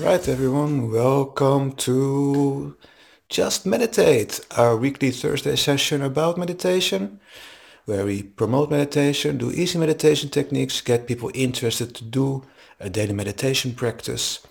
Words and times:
right, 0.00 0.28
everyone, 0.28 0.92
welcome 0.92 1.72
to 1.72 2.76
Just 3.28 3.66
Meditate, 3.66 4.38
our 4.56 4.76
weekly 4.76 5.10
Thursday 5.10 5.56
session 5.56 6.02
about 6.02 6.38
meditation, 6.38 7.18
where 7.84 8.04
we 8.04 8.22
promote 8.22 8.70
meditation, 8.70 9.38
do 9.38 9.50
easy 9.50 9.76
meditation 9.76 10.30
techniques, 10.30 10.80
get 10.80 11.08
people 11.08 11.32
interested 11.34 11.96
to 11.96 12.04
do 12.04 12.44
a 12.78 12.88
daily 12.88 13.12
meditation 13.12 13.74
practice, 13.74 14.46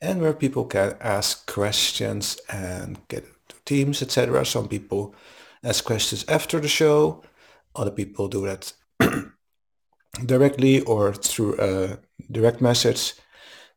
and 0.00 0.20
where 0.20 0.32
people 0.32 0.64
can 0.66 0.94
ask 1.00 1.52
questions 1.52 2.38
and 2.48 2.96
get 3.08 3.24
to 3.48 3.56
teams, 3.64 4.02
etc. 4.02 4.46
Some 4.46 4.68
people 4.68 5.16
ask 5.64 5.84
questions 5.84 6.24
after 6.28 6.60
the 6.60 6.68
show, 6.68 7.24
other 7.74 7.90
people 7.90 8.28
do 8.28 8.46
that 8.46 8.72
directly 10.26 10.80
or 10.82 11.12
through 11.12 11.56
a 11.58 11.98
direct 12.30 12.60
message. 12.60 13.14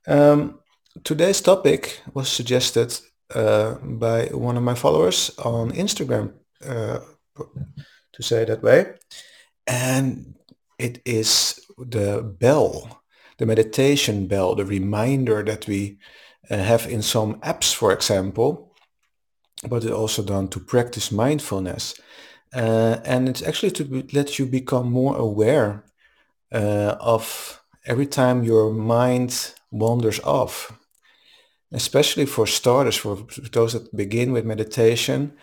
Um, 0.07 0.59
today's 1.03 1.41
topic 1.41 2.01
was 2.13 2.29
suggested 2.29 2.99
uh, 3.33 3.75
by 3.75 4.25
one 4.27 4.57
of 4.57 4.63
my 4.63 4.75
followers 4.75 5.31
on 5.39 5.71
Instagram, 5.71 6.33
uh, 6.65 6.99
to 8.13 8.23
say 8.23 8.45
that 8.45 8.63
way, 8.63 8.93
and 9.67 10.35
it 10.79 11.01
is 11.05 11.59
the 11.77 12.21
bell, 12.21 13.01
the 13.37 13.45
meditation 13.45 14.27
bell, 14.27 14.55
the 14.55 14.65
reminder 14.65 15.43
that 15.43 15.67
we 15.67 15.97
uh, 16.49 16.57
have 16.57 16.87
in 16.87 17.01
some 17.01 17.35
apps, 17.41 17.73
for 17.73 17.91
example, 17.91 18.73
but 19.67 19.83
it's 19.83 19.91
also 19.91 20.23
done 20.23 20.47
to 20.49 20.59
practice 20.59 21.11
mindfulness. 21.11 21.99
Uh, 22.53 22.97
and 23.03 23.27
it's 23.27 23.41
actually 23.41 23.71
to 23.71 23.83
be, 23.83 24.03
let 24.13 24.39
you 24.39 24.45
become 24.45 24.89
more 24.89 25.17
aware 25.17 25.83
uh, 26.53 26.95
of 27.01 27.61
every 27.85 28.05
time 28.05 28.43
your 28.43 28.71
mind 28.71 29.53
wanders 29.71 30.19
off. 30.21 30.71
Especially 31.75 32.25
for 32.25 32.47
starters, 32.47 32.95
for 32.95 33.17
those 33.51 33.73
that 33.73 33.95
begin 33.95 34.31
with 34.31 34.45
meditation, 34.45 35.33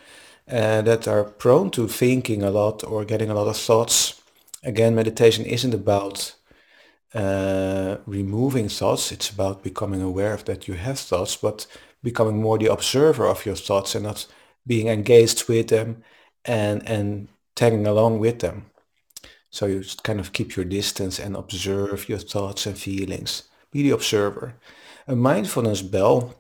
uh, 0.49 0.83
that 0.83 1.07
are 1.07 1.25
prone 1.25 1.71
to 1.71 1.87
thinking 1.87 2.43
a 2.43 2.51
lot 2.51 2.83
or 2.85 3.05
getting 3.05 3.31
a 3.31 3.35
lot 3.35 3.49
of 3.49 3.57
thoughts. 3.57 4.21
Again, 4.65 4.95
meditation 4.95 5.45
isn't 5.45 5.75
about 5.75 6.35
uh, 7.15 7.99
removing 8.07 8.69
thoughts. 8.69 9.13
It's 9.13 9.31
about 9.31 9.63
becoming 9.63 10.03
aware 10.03 10.33
of 10.35 10.45
that 10.45 10.67
you 10.67 10.75
have 10.75 10.99
thoughts, 10.99 11.37
but 11.37 11.67
becoming 12.03 12.41
more 12.41 12.59
the 12.59 12.73
observer 12.73 13.27
of 13.27 13.45
your 13.45 13.57
thoughts 13.57 13.95
and 13.95 14.05
not 14.05 14.27
being 14.67 14.89
engaged 14.89 15.49
with 15.49 15.69
them 15.69 16.03
and 16.45 16.89
and 16.89 17.29
tagging 17.55 17.87
along 17.87 18.19
with 18.19 18.39
them. 18.39 18.71
So 19.51 19.67
you 19.67 19.85
kind 20.03 20.21
of 20.21 20.33
keep 20.33 20.57
your 20.57 20.65
distance 20.65 21.19
and 21.19 21.37
observe 21.37 22.09
your 22.09 22.19
thoughts 22.19 22.67
and 22.67 22.79
feelings. 22.79 23.43
Be 23.71 23.83
the 23.83 23.91
observer. 23.91 24.55
A 25.09 25.17
mindfulness 25.17 25.83
bell 25.83 26.35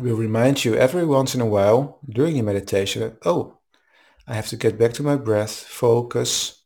will 0.00 0.16
remind 0.16 0.64
you 0.64 0.74
every 0.74 1.06
once 1.06 1.34
in 1.34 1.40
a 1.40 1.46
while 1.46 2.00
during 2.08 2.36
your 2.36 2.44
meditation 2.44 3.16
oh, 3.24 3.58
I 4.26 4.34
have 4.34 4.48
to 4.48 4.56
get 4.56 4.78
back 4.78 4.92
to 4.94 5.02
my 5.02 5.16
breath, 5.16 5.52
focus. 5.52 6.62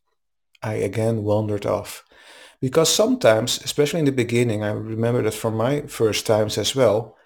I 0.63 0.75
again 0.75 1.23
wandered 1.23 1.65
off. 1.65 2.03
Because 2.59 2.93
sometimes, 2.93 3.59
especially 3.63 3.99
in 3.99 4.05
the 4.05 4.11
beginning, 4.11 4.63
I 4.63 4.71
remember 4.71 5.23
that 5.23 5.33
from 5.33 5.55
my 5.57 5.81
first 5.81 6.25
times 6.27 6.57
as 6.57 6.75
well, 6.75 7.17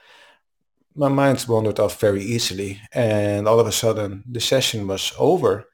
my 0.95 1.09
mind 1.09 1.45
wandered 1.48 1.80
off 1.80 2.00
very 2.00 2.23
easily 2.23 2.80
and 2.94 3.48
all 3.48 3.59
of 3.59 3.67
a 3.67 3.72
sudden 3.72 4.23
the 4.30 4.39
session 4.39 4.88
was 4.88 5.14
over 5.20 5.66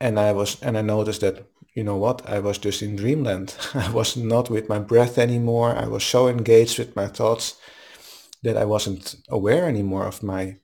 and 0.00 0.18
I 0.18 0.32
was 0.32 0.62
and 0.62 0.78
I 0.78 0.82
noticed 0.82 1.22
that 1.22 1.44
you 1.74 1.84
know 1.84 1.96
what? 1.96 2.28
I 2.28 2.40
was 2.40 2.58
just 2.58 2.82
in 2.82 2.96
dreamland. 2.96 3.56
I 3.74 3.90
was 3.90 4.16
not 4.16 4.50
with 4.50 4.68
my 4.68 4.78
breath 4.78 5.18
anymore. 5.18 5.76
I 5.76 5.86
was 5.86 6.04
so 6.04 6.28
engaged 6.28 6.78
with 6.78 6.96
my 6.96 7.06
thoughts 7.06 7.56
that 8.42 8.56
I 8.56 8.64
wasn't 8.64 9.16
aware 9.28 9.66
anymore 9.66 10.06
of 10.06 10.22
my 10.22 10.58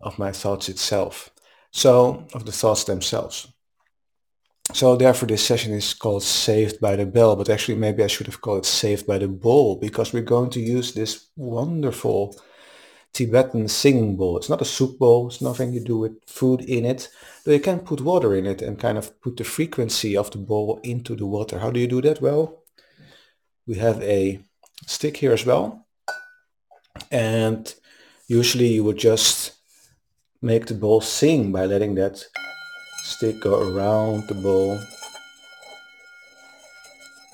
of 0.00 0.18
my 0.18 0.32
thoughts 0.32 0.68
itself. 0.68 1.30
So 1.72 2.26
of 2.32 2.44
the 2.46 2.52
thoughts 2.52 2.84
themselves. 2.84 3.52
So 4.72 4.96
therefore 4.96 5.28
this 5.28 5.44
session 5.44 5.72
is 5.72 5.94
called 5.94 6.22
saved 6.22 6.80
by 6.80 6.96
the 6.96 7.06
bell 7.06 7.36
but 7.36 7.48
actually 7.48 7.78
maybe 7.78 8.04
I 8.04 8.06
should 8.06 8.26
have 8.26 8.40
called 8.40 8.58
it 8.58 8.66
saved 8.66 9.06
by 9.06 9.18
the 9.18 9.28
bowl 9.28 9.76
because 9.76 10.12
we're 10.12 10.22
going 10.22 10.50
to 10.50 10.60
use 10.60 10.92
this 10.92 11.30
wonderful 11.36 12.38
Tibetan 13.12 13.68
singing 13.68 14.16
bowl. 14.16 14.36
It's 14.36 14.48
not 14.48 14.62
a 14.62 14.64
soup 14.64 14.98
bowl. 14.98 15.28
It's 15.28 15.40
nothing 15.40 15.72
you 15.72 15.80
do 15.80 15.98
with 15.98 16.12
food 16.26 16.60
in 16.60 16.84
it. 16.84 17.08
But 17.44 17.52
you 17.52 17.60
can 17.60 17.80
put 17.80 18.00
water 18.00 18.34
in 18.34 18.46
it 18.46 18.62
and 18.62 18.78
kind 18.78 18.96
of 18.96 19.20
put 19.20 19.36
the 19.36 19.44
frequency 19.44 20.16
of 20.16 20.30
the 20.30 20.38
bowl 20.38 20.80
into 20.82 21.16
the 21.16 21.26
water. 21.26 21.58
How 21.58 21.70
do 21.70 21.80
you 21.80 21.88
do 21.88 22.00
that? 22.02 22.20
Well, 22.20 22.62
we 23.66 23.76
have 23.76 24.00
a 24.02 24.40
stick 24.86 25.16
here 25.16 25.32
as 25.32 25.44
well. 25.44 25.86
And 27.10 27.74
usually 28.28 28.68
you 28.68 28.84
would 28.84 28.98
just 28.98 29.52
make 30.40 30.66
the 30.66 30.74
bowl 30.74 31.00
sing 31.00 31.50
by 31.50 31.66
letting 31.66 31.94
that 31.96 32.24
stick 33.02 33.40
go 33.40 33.74
around 33.74 34.28
the 34.28 34.34
bowl. 34.34 34.78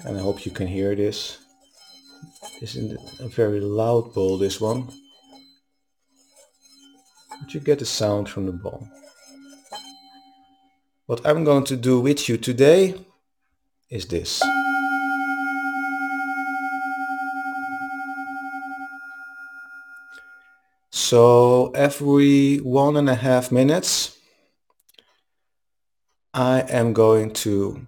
And 0.06 0.16
I 0.16 0.20
hope 0.20 0.46
you 0.46 0.52
can 0.52 0.66
hear 0.66 0.94
this. 0.94 1.38
This 2.60 2.76
is 2.76 2.96
a 3.20 3.28
very 3.28 3.60
loud 3.60 4.14
bowl, 4.14 4.38
this 4.38 4.60
one. 4.60 4.88
You 7.54 7.60
get 7.60 7.78
the 7.78 7.86
sound 7.86 8.28
from 8.28 8.46
the 8.46 8.52
ball. 8.52 8.88
What 11.06 11.24
I'm 11.24 11.44
going 11.44 11.62
to 11.66 11.76
do 11.76 12.00
with 12.00 12.28
you 12.28 12.36
today 12.36 12.96
is 13.88 14.06
this. 14.06 14.42
So 20.90 21.70
every 21.76 22.56
one 22.56 22.96
and 22.96 23.08
a 23.08 23.14
half 23.14 23.52
minutes, 23.52 24.18
I 26.32 26.62
am 26.62 26.92
going 26.92 27.34
to 27.44 27.86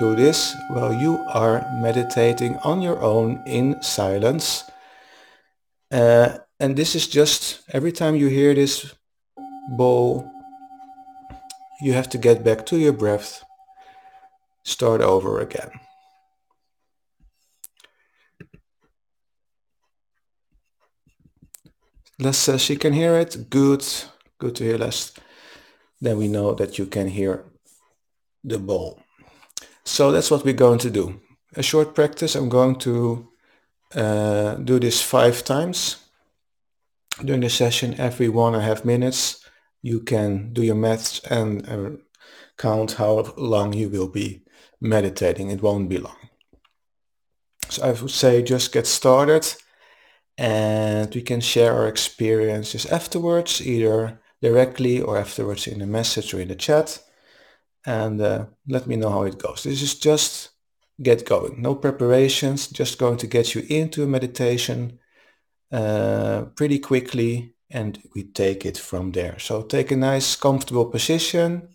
do 0.00 0.16
this 0.16 0.52
while 0.70 0.92
you 0.92 1.18
are 1.32 1.64
meditating 1.80 2.56
on 2.64 2.82
your 2.82 3.00
own 3.00 3.40
in 3.46 3.80
silence. 3.82 4.64
Uh, 5.92 6.38
and 6.60 6.76
this 6.76 6.94
is 6.94 7.06
just 7.06 7.60
every 7.72 7.92
time 7.92 8.16
you 8.16 8.28
hear 8.28 8.54
this 8.54 8.94
bowl 9.76 10.30
you 11.80 11.92
have 11.92 12.08
to 12.08 12.18
get 12.18 12.42
back 12.42 12.64
to 12.66 12.78
your 12.78 12.92
breath. 12.92 13.44
Start 14.64 15.00
over 15.00 15.40
again. 15.40 15.70
Les 22.18 22.36
says 22.36 22.62
she 22.62 22.76
can 22.76 22.94
hear 22.94 23.14
it. 23.14 23.50
Good. 23.50 23.84
Good 24.38 24.56
to 24.56 24.64
hear 24.64 24.78
Les 24.78 25.12
then 26.00 26.18
we 26.18 26.28
know 26.28 26.54
that 26.54 26.78
you 26.78 26.86
can 26.86 27.08
hear 27.08 27.44
the 28.44 28.58
bowl. 28.58 29.00
So 29.84 30.12
that's 30.12 30.30
what 30.30 30.44
we're 30.44 30.52
going 30.52 30.78
to 30.80 30.90
do. 30.90 31.20
A 31.54 31.62
short 31.62 31.94
practice. 31.94 32.34
I'm 32.34 32.50
going 32.50 32.76
to 32.80 33.28
uh, 33.94 34.54
do 34.56 34.78
this 34.78 35.00
five 35.00 35.42
times 35.42 36.05
during 37.24 37.40
the 37.40 37.50
session 37.50 37.98
every 37.98 38.28
one 38.28 38.54
and 38.54 38.62
a 38.62 38.66
half 38.66 38.84
minutes 38.84 39.44
you 39.82 40.00
can 40.00 40.52
do 40.52 40.62
your 40.62 40.74
maths 40.74 41.20
and 41.30 41.68
uh, 41.68 41.90
count 42.58 42.92
how 42.92 43.32
long 43.36 43.72
you 43.72 43.88
will 43.88 44.08
be 44.08 44.42
meditating. 44.80 45.50
It 45.50 45.62
won't 45.62 45.88
be 45.88 45.98
long. 45.98 46.16
So 47.68 47.82
I 47.84 47.92
would 47.92 48.10
say 48.10 48.42
just 48.42 48.72
get 48.72 48.86
started 48.86 49.46
and 50.38 51.14
we 51.14 51.22
can 51.22 51.40
share 51.40 51.72
our 51.72 51.88
experiences 51.88 52.86
afterwards, 52.86 53.64
either 53.64 54.20
directly 54.42 55.00
or 55.00 55.18
afterwards 55.18 55.66
in 55.66 55.80
a 55.80 55.86
message 55.86 56.34
or 56.34 56.40
in 56.40 56.48
the 56.48 56.54
chat. 56.54 57.02
And 57.84 58.20
uh, 58.20 58.46
let 58.66 58.86
me 58.86 58.96
know 58.96 59.10
how 59.10 59.22
it 59.22 59.38
goes. 59.38 59.62
This 59.62 59.82
is 59.82 59.94
just 59.94 60.50
get 61.02 61.24
going. 61.26 61.62
No 61.62 61.74
preparations, 61.74 62.66
just 62.66 62.98
going 62.98 63.18
to 63.18 63.26
get 63.26 63.54
you 63.54 63.64
into 63.68 64.02
a 64.02 64.08
meditation 64.08 64.98
Uh, 65.72 66.42
pretty 66.54 66.78
quickly 66.78 67.56
and 67.70 67.98
we 68.14 68.22
take 68.22 68.64
it 68.64 68.78
from 68.78 69.12
there. 69.12 69.38
So 69.38 69.62
take 69.62 69.90
a 69.90 69.96
nice 69.96 70.36
comfortable 70.36 70.86
position. 70.86 71.68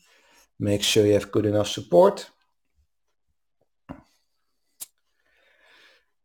Make 0.59 0.83
sure 0.83 1.05
you 1.05 1.13
have 1.13 1.31
good 1.31 1.45
enough 1.45 1.67
support. 1.67 2.29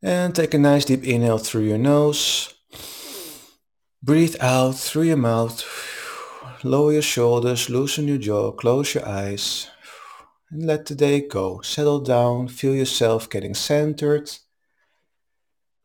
And 0.01 0.35
take 0.35 0.55
a 0.55 0.59
nice 0.59 0.85
deep 0.85 1.03
inhale 1.03 1.39
through 1.39 1.65
your 1.65 1.79
nose. 1.79 2.55
Breathe 4.03 4.37
out 4.41 4.77
through 4.77 5.05
your 5.05 5.17
mouth. 5.17 5.65
Lower 6.63 6.93
your 6.93 7.03
shoulders, 7.03 7.69
loosen 7.69 8.07
your 8.07 8.19
jaw, 8.19 8.53
close 8.53 8.95
your 8.95 9.09
eyes. 9.09 9.69
And 10.51 10.65
let 10.67 10.87
the 10.87 10.95
day 10.95 11.23
go. 11.23 11.61
Settle 11.63 12.01
down, 12.01 12.47
feel 12.47 12.75
yourself 12.75 13.29
getting 13.29 13.55
centered 13.55 14.31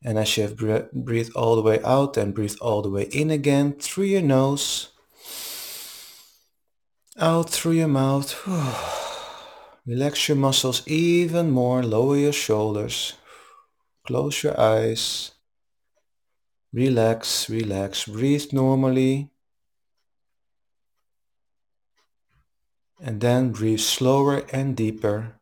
and 0.03 0.17
as 0.17 0.35
you 0.35 0.43
have 0.43 0.57
breathe 0.93 1.29
all 1.35 1.55
the 1.55 1.61
way 1.61 1.79
out 1.83 2.17
and 2.17 2.33
breathe 2.33 2.55
all 2.59 2.81
the 2.81 2.89
way 2.89 3.03
in 3.03 3.29
again 3.29 3.73
through 3.73 4.05
your 4.05 4.21
nose, 4.21 4.89
out 7.17 7.49
through 7.49 7.73
your 7.73 7.87
mouth. 7.87 8.35
Relax 9.85 10.27
your 10.27 10.37
muscles 10.37 10.87
even 10.87 11.49
more, 11.51 11.81
lower 11.83 12.15
your 12.15 12.33
shoulders, 12.33 13.13
close 14.05 14.43
your 14.43 14.59
eyes. 14.59 15.31
Relax, 16.73 17.49
relax, 17.49 18.05
breathe 18.05 18.53
normally. 18.53 19.29
And 23.01 23.19
then 23.19 23.51
breathe 23.51 23.79
slower 23.79 24.45
and 24.53 24.77
deeper. 24.77 25.40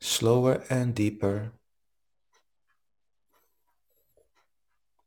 Slower 0.00 0.64
and 0.70 0.94
deeper. 0.94 1.52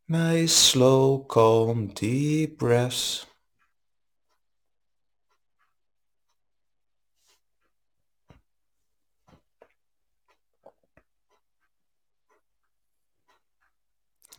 Nice, 0.07 0.53
slow, 0.53 1.19
calm, 1.19 1.87
deep 1.87 2.59
breaths. 2.59 3.25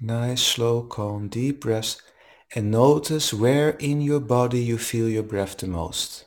Nice, 0.00 0.42
slow, 0.42 0.82
calm, 0.82 1.28
deep 1.28 1.62
breaths. 1.62 2.00
And 2.54 2.70
notice 2.70 3.32
where 3.32 3.70
in 3.70 4.00
your 4.00 4.20
body 4.20 4.60
you 4.60 4.78
feel 4.78 5.08
your 5.08 5.22
breath 5.22 5.56
the 5.56 5.66
most. 5.66 6.26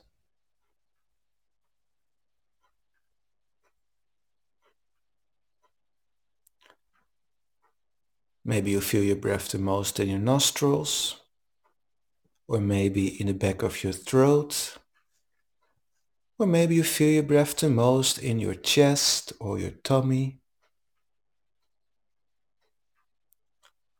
Maybe 8.49 8.71
you 8.71 8.79
feel 8.79 9.03
your 9.03 9.17
breath 9.17 9.49
the 9.49 9.57
most 9.57 9.99
in 9.99 10.07
your 10.07 10.19
nostrils, 10.19 11.19
or 12.47 12.61
maybe 12.61 13.19
in 13.19 13.27
the 13.27 13.33
back 13.33 13.61
of 13.61 13.83
your 13.83 13.91
throat, 13.91 14.77
or 16.39 16.47
maybe 16.47 16.75
you 16.75 16.85
feel 16.85 17.09
your 17.09 17.23
breath 17.23 17.57
the 17.57 17.69
most 17.69 18.17
in 18.17 18.39
your 18.39 18.53
chest 18.53 19.33
or 19.41 19.59
your 19.59 19.71
tummy. 19.71 20.39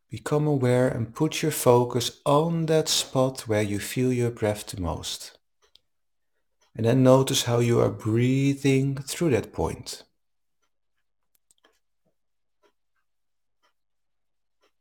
Become 0.10 0.48
aware 0.48 0.88
and 0.88 1.14
put 1.14 1.42
your 1.42 1.52
focus 1.52 2.22
on 2.26 2.68
that 2.68 2.88
spot 2.88 3.50
where 3.50 3.62
you 3.62 3.80
feel 3.80 4.14
your 4.14 4.32
breath 4.32 4.66
the 4.68 4.80
most. 4.80 5.38
And 6.74 6.86
then 6.86 7.04
notice 7.04 7.44
how 7.44 7.60
you 7.60 7.82
are 7.82 7.90
breathing 7.90 8.96
through 8.96 9.32
that 9.32 9.52
point. 9.52 10.04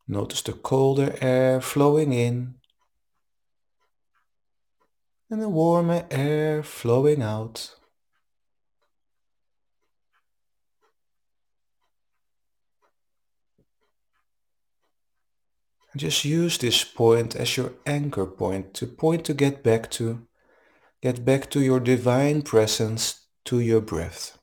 Notice 0.08 0.42
the 0.42 0.52
colder 0.52 1.16
air 1.20 1.60
flowing 1.60 2.12
in 2.12 2.54
and 5.28 5.42
the 5.42 5.48
warmer 5.48 6.06
air 6.10 6.62
flowing 6.62 7.22
out. 7.22 7.74
Just 15.96 16.24
use 16.24 16.58
this 16.58 16.84
point 16.84 17.34
as 17.34 17.56
your 17.56 17.72
anchor 17.86 18.26
point 18.26 18.74
to 18.74 18.86
point 18.86 19.24
to 19.24 19.34
get 19.34 19.62
back 19.62 19.90
to, 19.92 20.26
get 21.02 21.24
back 21.24 21.50
to 21.50 21.60
your 21.60 21.80
divine 21.80 22.42
presence, 22.42 23.26
to 23.46 23.60
your 23.60 23.80
breath. 23.80 24.38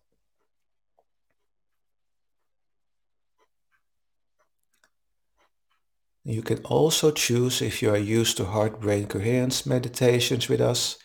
You 6.26 6.42
can 6.42 6.60
also 6.64 7.12
choose, 7.12 7.62
if 7.62 7.82
you 7.82 7.90
are 7.90 7.98
used 7.98 8.38
to 8.38 8.46
heart-brain 8.46 9.08
coherence 9.08 9.66
meditations 9.66 10.48
with 10.48 10.62
us, 10.62 10.98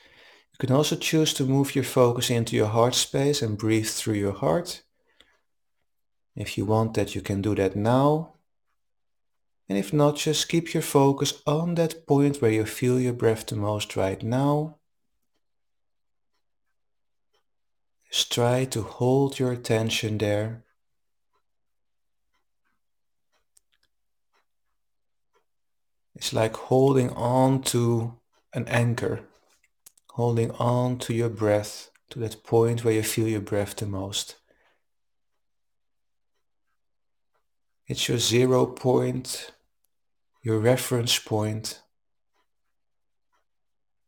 you 0.52 0.58
can 0.66 0.74
also 0.74 0.94
choose 0.94 1.34
to 1.34 1.44
move 1.44 1.74
your 1.74 1.84
focus 1.84 2.30
into 2.30 2.54
your 2.54 2.68
heart 2.68 2.94
space 2.94 3.42
and 3.42 3.58
breathe 3.58 3.88
through 3.88 4.14
your 4.14 4.32
heart. 4.32 4.82
If 6.36 6.56
you 6.56 6.64
want 6.64 6.94
that, 6.94 7.16
you 7.16 7.20
can 7.20 7.42
do 7.42 7.56
that 7.56 7.74
now. 7.74 8.34
And 9.68 9.76
if 9.76 9.92
not, 9.92 10.16
just 10.16 10.48
keep 10.48 10.72
your 10.72 10.84
focus 10.84 11.42
on 11.46 11.74
that 11.74 12.06
point 12.06 12.40
where 12.40 12.52
you 12.52 12.64
feel 12.64 13.00
your 13.00 13.12
breath 13.12 13.46
the 13.46 13.56
most 13.56 13.96
right 13.96 14.22
now. 14.22 14.76
Just 18.10 18.32
try 18.32 18.64
to 18.66 18.82
hold 18.82 19.40
your 19.40 19.52
attention 19.52 20.18
there 20.18 20.64
It's 26.18 26.32
like 26.32 26.56
holding 26.56 27.10
on 27.10 27.62
to 27.74 28.18
an 28.52 28.66
anchor, 28.66 29.20
holding 30.10 30.50
on 30.50 30.98
to 30.98 31.14
your 31.14 31.28
breath, 31.28 31.92
to 32.10 32.18
that 32.18 32.42
point 32.42 32.84
where 32.84 32.94
you 32.94 33.04
feel 33.04 33.28
your 33.28 33.40
breath 33.40 33.76
the 33.76 33.86
most. 33.86 34.34
It's 37.86 38.08
your 38.08 38.18
zero 38.18 38.66
point, 38.66 39.52
your 40.42 40.58
reference 40.58 41.16
point. 41.20 41.80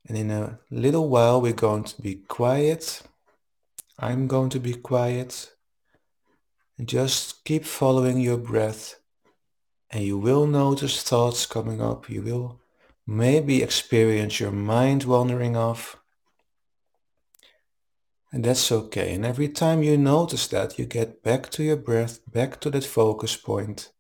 And 0.09 0.19
in 0.19 0.33
a 0.33 0.59
little 0.69 1.09
while 1.09 1.41
we're 1.41 1.53
going 1.53 1.85
to 1.85 2.03
be 2.03 2.17
quiet. 2.27 3.03
I'm 4.01 4.27
going 4.27 4.51
to 4.51 4.59
be 4.59 4.75
quiet. 4.75 5.53
And 6.77 6.89
just 6.89 7.45
keep 7.45 7.65
following 7.65 8.19
your 8.19 8.39
breath 8.39 9.00
and 9.91 10.05
you 10.05 10.19
will 10.19 10.47
notice 10.47 11.03
thoughts 11.03 11.47
coming 11.47 11.81
up. 11.81 12.09
You 12.09 12.23
will 12.23 12.61
maybe 13.07 13.63
experience 13.63 14.39
your 14.39 14.53
mind 14.53 15.05
wandering 15.05 15.57
off. 15.57 15.97
And 18.33 18.45
that's 18.45 18.71
okay. 18.71 19.13
And 19.15 19.27
every 19.27 19.49
time 19.49 19.83
you 19.83 19.97
notice 19.99 20.47
that, 20.49 20.79
you 20.79 20.87
get 20.87 21.25
back 21.25 21.51
to 21.51 21.65
your 21.65 21.77
breath, 21.77 22.21
back 22.31 22.61
to 22.61 22.71
that 22.71 22.85
focus 22.85 23.37
point, 23.37 23.91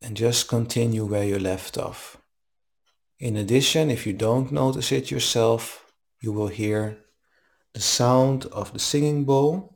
and 0.00 0.16
just 0.16 0.48
continue 0.48 1.04
where 1.04 1.24
you 1.24 1.38
left 1.38 1.76
off. 1.76 2.16
In 3.18 3.36
addition, 3.36 3.90
if 3.90 4.06
you 4.06 4.14
don't 4.14 4.50
notice 4.50 4.90
it 4.90 5.10
yourself, 5.10 5.92
you 6.20 6.32
will 6.32 6.48
hear 6.48 6.98
the 7.74 7.80
sound 7.80 8.46
of 8.46 8.72
the 8.72 8.78
singing 8.78 9.24
bowl 9.24 9.71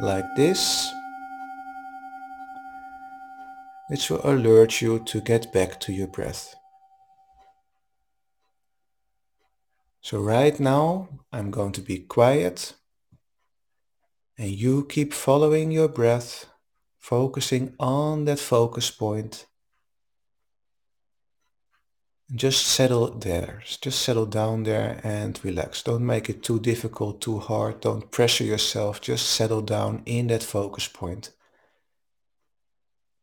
like 0.00 0.26
this, 0.36 0.92
which 3.88 4.10
will 4.10 4.20
alert 4.24 4.80
you 4.80 4.98
to 5.00 5.20
get 5.20 5.52
back 5.52 5.78
to 5.80 5.92
your 5.92 6.08
breath. 6.08 6.54
So 10.00 10.20
right 10.20 10.58
now 10.60 11.08
I'm 11.32 11.50
going 11.50 11.72
to 11.72 11.80
be 11.80 11.98
quiet 11.98 12.74
and 14.36 14.50
you 14.50 14.84
keep 14.84 15.12
following 15.14 15.70
your 15.70 15.88
breath, 15.88 16.46
focusing 16.98 17.74
on 17.78 18.24
that 18.24 18.38
focus 18.38 18.90
point. 18.90 19.46
Just 22.32 22.66
settle 22.66 23.10
there, 23.10 23.62
just 23.80 24.00
settle 24.00 24.24
down 24.24 24.62
there 24.62 24.98
and 25.04 25.38
relax. 25.44 25.82
Don't 25.82 26.06
make 26.06 26.30
it 26.30 26.42
too 26.42 26.58
difficult, 26.58 27.20
too 27.20 27.38
hard. 27.38 27.80
Don't 27.82 28.10
pressure 28.10 28.44
yourself. 28.44 29.00
Just 29.00 29.26
settle 29.28 29.60
down 29.60 30.02
in 30.06 30.28
that 30.28 30.42
focus 30.42 30.88
point. 30.88 31.30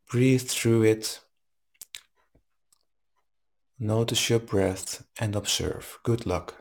Breathe 0.10 0.48
through 0.48 0.84
it. 0.84 1.20
Notice 3.80 4.30
your 4.30 4.40
breath 4.40 5.04
and 5.20 5.36
observe. 5.36 5.98
Good 6.04 6.28
luck. 6.28 6.61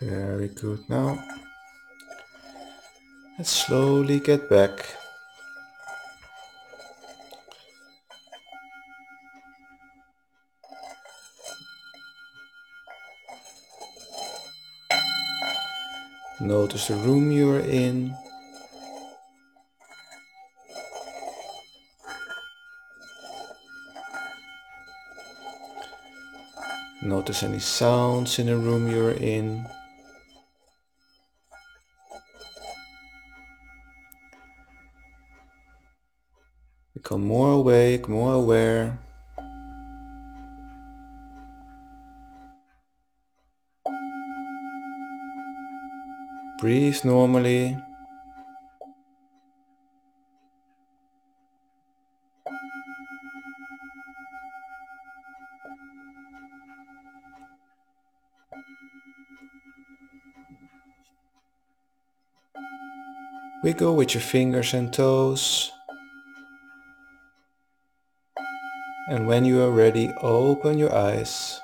Very 0.00 0.48
good. 0.48 0.88
Now, 0.88 1.22
let's 3.36 3.50
slowly 3.50 4.18
get 4.18 4.48
back. 4.48 4.86
Notice 16.40 16.88
the 16.88 16.94
room 16.94 17.30
you're 17.30 17.60
in. 17.60 18.16
Notice 27.02 27.42
any 27.42 27.58
sounds 27.58 28.38
in 28.38 28.46
the 28.46 28.56
room 28.56 28.90
you're 28.90 29.10
in. 29.10 29.66
Become 37.10 37.26
more 37.26 37.54
awake, 37.54 38.08
more 38.08 38.34
aware. 38.34 38.96
Breathe 46.60 47.04
normally. 47.04 47.76
Wiggle 63.64 63.96
with 63.96 64.14
your 64.14 64.20
fingers 64.20 64.74
and 64.74 64.92
toes. 64.92 65.72
And 69.10 69.26
when 69.26 69.44
you 69.44 69.60
are 69.60 69.72
ready, 69.72 70.08
open 70.22 70.78
your 70.78 70.94
eyes. 70.94 71.60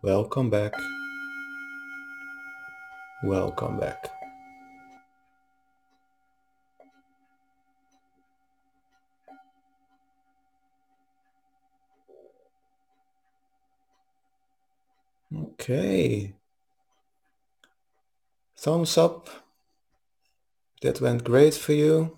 Welcome 0.00 0.48
back. 0.48 0.72
Welcome 3.24 3.80
back. 3.80 4.08
Okay. 15.34 16.32
Thumbs 18.56 18.96
up. 18.96 19.28
That 20.82 21.00
went 21.00 21.24
great 21.24 21.54
for 21.54 21.72
you. 21.72 22.16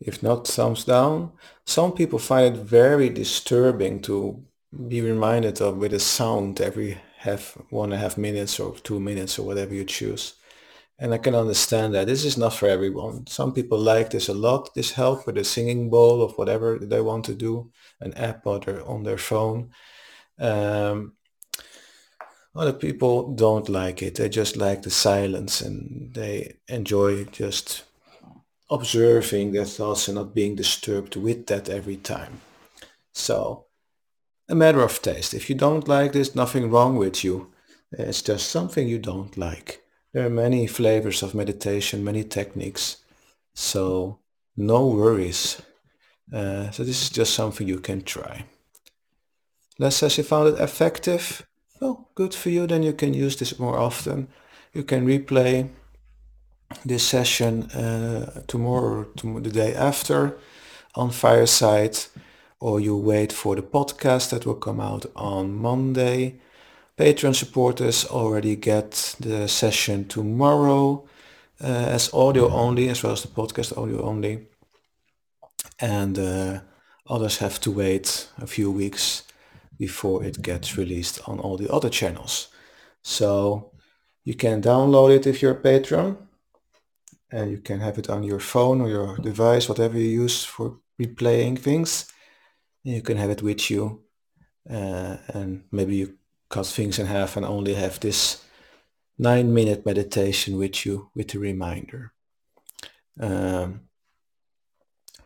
If 0.00 0.22
not, 0.22 0.46
thumbs 0.46 0.84
down. 0.84 1.32
Some 1.64 1.92
people 1.92 2.18
find 2.18 2.54
it 2.54 2.60
very 2.60 3.08
disturbing 3.08 4.00
to 4.02 4.44
be 4.86 5.00
reminded 5.00 5.60
of 5.60 5.78
with 5.78 5.92
a 5.92 6.00
sound 6.00 6.60
every 6.60 6.98
half 7.18 7.58
one 7.70 7.92
and 7.92 7.94
a 7.94 8.02
half 8.02 8.16
minutes 8.16 8.60
or 8.60 8.74
two 8.76 9.00
minutes 9.00 9.38
or 9.38 9.46
whatever 9.46 9.74
you 9.74 9.84
choose. 9.84 10.34
And 11.00 11.14
I 11.14 11.18
can 11.18 11.34
understand 11.34 11.94
that. 11.94 12.06
This 12.06 12.24
is 12.24 12.36
not 12.36 12.54
for 12.54 12.68
everyone. 12.68 13.26
Some 13.26 13.52
people 13.52 13.78
like 13.78 14.10
this 14.10 14.28
a 14.28 14.34
lot, 14.34 14.74
this 14.74 14.92
help 14.92 15.26
with 15.26 15.38
a 15.38 15.44
singing 15.44 15.90
bowl 15.90 16.22
of 16.22 16.36
whatever 16.36 16.78
they 16.78 17.00
want 17.00 17.24
to 17.26 17.34
do, 17.34 17.70
an 18.00 18.14
app 18.14 18.46
or 18.46 18.58
their, 18.58 18.86
on 18.86 19.04
their 19.04 19.18
phone. 19.18 19.70
Um, 20.40 21.14
other 22.54 22.72
people 22.72 23.34
don't 23.34 23.68
like 23.68 24.02
it. 24.02 24.16
They 24.16 24.28
just 24.28 24.56
like 24.56 24.82
the 24.82 24.90
silence 24.90 25.60
and 25.60 26.12
they 26.14 26.58
enjoy 26.66 27.24
just 27.24 27.84
observing 28.70 29.52
their 29.52 29.64
thoughts 29.64 30.08
and 30.08 30.16
not 30.16 30.34
being 30.34 30.54
disturbed 30.54 31.16
with 31.16 31.46
that 31.46 31.68
every 31.68 31.96
time. 31.96 32.40
So 33.12 33.66
a 34.48 34.54
matter 34.54 34.82
of 34.82 35.02
taste. 35.02 35.34
If 35.34 35.48
you 35.50 35.56
don't 35.56 35.88
like 35.88 36.12
this, 36.12 36.34
nothing 36.34 36.70
wrong 36.70 36.96
with 36.96 37.24
you. 37.24 37.52
It's 37.92 38.22
just 38.22 38.50
something 38.50 38.88
you 38.88 38.98
don't 38.98 39.36
like. 39.36 39.82
There 40.12 40.24
are 40.26 40.30
many 40.30 40.66
flavors 40.66 41.22
of 41.22 41.34
meditation, 41.34 42.04
many 42.04 42.24
techniques. 42.24 42.98
So 43.54 44.20
no 44.56 44.86
worries. 44.86 45.60
Uh, 46.32 46.70
so 46.70 46.84
this 46.84 47.02
is 47.02 47.10
just 47.10 47.34
something 47.34 47.66
you 47.66 47.80
can 47.80 48.02
try. 48.02 48.44
Les 49.78 49.96
says 49.96 50.18
you 50.18 50.24
found 50.24 50.48
it 50.48 50.60
effective. 50.60 51.46
Well, 51.80 52.10
good 52.14 52.34
for 52.34 52.50
you. 52.50 52.66
Then 52.66 52.82
you 52.82 52.92
can 52.92 53.14
use 53.14 53.36
this 53.36 53.58
more 53.58 53.78
often. 53.78 54.28
You 54.72 54.82
can 54.82 55.06
replay 55.06 55.70
this 56.84 57.06
session 57.06 57.64
uh, 57.70 58.42
tomorrow 58.46 59.06
or 59.24 59.40
the 59.40 59.50
day 59.50 59.74
after 59.74 60.38
on 60.94 61.10
Fireside 61.10 61.96
or 62.60 62.80
you 62.80 62.96
wait 62.96 63.32
for 63.32 63.54
the 63.54 63.62
podcast 63.62 64.30
that 64.30 64.44
will 64.44 64.54
come 64.54 64.80
out 64.80 65.06
on 65.14 65.54
Monday. 65.54 66.40
Patreon 66.96 67.34
supporters 67.34 68.04
already 68.06 68.56
get 68.56 69.16
the 69.20 69.46
session 69.48 70.08
tomorrow 70.08 71.04
uh, 71.62 71.66
as 71.66 72.12
audio 72.12 72.50
only, 72.50 72.88
as 72.88 73.02
well 73.02 73.12
as 73.12 73.22
the 73.22 73.28
podcast 73.28 73.76
audio 73.78 74.02
only. 74.02 74.48
And 75.80 76.18
uh, 76.18 76.60
others 77.06 77.38
have 77.38 77.60
to 77.60 77.70
wait 77.70 78.28
a 78.38 78.46
few 78.46 78.70
weeks 78.70 79.22
before 79.78 80.24
it 80.24 80.42
gets 80.42 80.76
released 80.76 81.20
on 81.28 81.38
all 81.38 81.56
the 81.56 81.72
other 81.72 81.88
channels. 81.88 82.48
So 83.02 83.70
you 84.24 84.34
can 84.34 84.60
download 84.60 85.14
it 85.14 85.26
if 85.26 85.40
you're 85.40 85.52
a 85.52 85.62
patron 85.62 86.27
and 87.30 87.50
you 87.50 87.58
can 87.58 87.80
have 87.80 87.98
it 87.98 88.08
on 88.08 88.22
your 88.22 88.40
phone 88.40 88.80
or 88.80 88.88
your 88.88 89.16
device, 89.18 89.68
whatever 89.68 89.98
you 89.98 90.22
use 90.22 90.44
for 90.44 90.78
replaying 91.00 91.58
things 91.58 92.12
you 92.94 93.02
can 93.02 93.16
have 93.16 93.30
it 93.30 93.42
with 93.42 93.70
you 93.70 94.02
uh, 94.70 95.16
and 95.28 95.64
maybe 95.70 95.96
you 95.96 96.14
cut 96.48 96.66
things 96.66 96.98
in 96.98 97.06
half 97.06 97.36
and 97.36 97.44
only 97.44 97.74
have 97.74 98.00
this 98.00 98.44
nine 99.18 99.52
minute 99.52 99.84
meditation 99.84 100.56
with 100.56 100.86
you 100.86 101.10
with 101.14 101.34
a 101.34 101.38
reminder. 101.38 102.12
Um, 103.20 103.80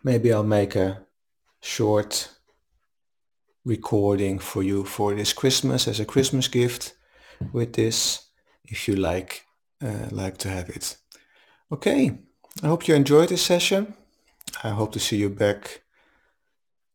maybe 0.02 0.32
I'll 0.32 0.42
make 0.42 0.74
a 0.76 1.02
short 1.60 2.30
recording 3.64 4.38
for 4.38 4.62
you 4.62 4.84
for 4.84 5.14
this 5.14 5.32
Christmas 5.32 5.86
as 5.86 6.00
a 6.00 6.04
Christmas 6.04 6.48
gift 6.48 6.94
with 7.52 7.74
this 7.74 8.26
if 8.64 8.88
you 8.88 8.96
like 8.96 9.44
uh, 9.84 10.08
like 10.10 10.38
to 10.38 10.48
have 10.48 10.68
it. 10.68 10.96
Okay, 11.72 12.18
I 12.62 12.66
hope 12.66 12.86
you 12.86 12.94
enjoyed 12.94 13.30
this 13.30 13.40
session. 13.40 13.94
I 14.62 14.68
hope 14.68 14.92
to 14.92 15.00
see 15.00 15.16
you 15.16 15.30
back 15.30 15.80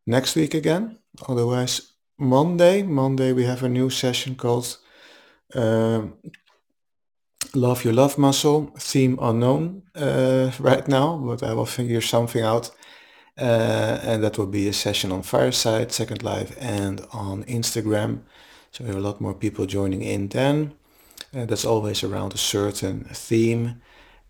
next 0.06 0.36
week 0.36 0.54
again. 0.54 1.00
Otherwise, 1.28 1.94
Monday, 2.20 2.84
Monday 2.84 3.34
we 3.34 3.46
have 3.46 3.64
a 3.64 3.70
new 3.70 3.90
session 3.90 4.36
called 4.36 4.78
um, 5.56 6.14
Love 7.56 7.84
Your 7.86 7.94
Love 7.96 8.20
Muscle, 8.20 8.72
theme 8.78 9.18
unknown 9.20 9.82
uh, 9.96 10.52
right 10.60 10.88
now, 10.88 11.18
but 11.18 11.42
I 11.42 11.54
will 11.54 11.66
figure 11.66 12.02
something 12.02 12.44
out. 12.44 12.70
Uh, 13.36 14.00
and 14.04 14.24
that 14.24 14.38
will 14.38 14.46
be 14.46 14.68
a 14.68 14.74
session 14.74 15.12
on 15.12 15.24
Fireside, 15.24 15.92
Second 15.92 16.22
Life, 16.22 16.56
and 16.62 17.04
on 17.12 17.46
Instagram. 17.46 18.22
So 18.72 18.84
we 18.84 18.90
have 18.90 18.98
a 18.98 19.08
lot 19.08 19.22
more 19.22 19.34
people 19.34 19.66
joining 19.66 20.04
in 20.04 20.28
then. 20.28 20.76
Uh, 21.36 21.46
that's 21.46 21.66
always 21.66 22.04
around 22.04 22.36
a 22.36 22.38
certain 22.38 23.06
theme. 23.06 23.82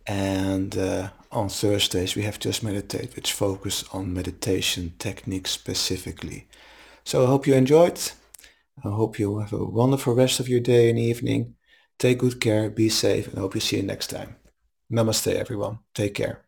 And 0.07 0.77
uh, 0.77 1.09
on 1.31 1.49
Thursdays 1.49 2.15
we 2.15 2.23
have 2.23 2.39
Just 2.39 2.63
Meditate, 2.63 3.15
which 3.15 3.33
focus 3.33 3.83
on 3.93 4.13
meditation 4.13 4.93
techniques 4.99 5.51
specifically. 5.51 6.47
So 7.03 7.23
I 7.23 7.27
hope 7.27 7.47
you 7.47 7.53
enjoyed. 7.55 7.99
I 8.83 8.89
hope 8.89 9.19
you 9.19 9.39
have 9.39 9.53
a 9.53 9.65
wonderful 9.65 10.13
rest 10.15 10.39
of 10.39 10.49
your 10.49 10.59
day 10.61 10.89
and 10.89 10.99
evening. 10.99 11.55
Take 11.99 12.19
good 12.19 12.39
care, 12.39 12.69
be 12.69 12.89
safe, 12.89 13.27
and 13.27 13.37
I 13.37 13.41
hope 13.41 13.55
you 13.55 13.61
see 13.61 13.77
you 13.77 13.83
next 13.83 14.07
time. 14.07 14.37
Namaste 14.91 15.33
everyone. 15.33 15.79
Take 15.93 16.13
care. 16.15 16.46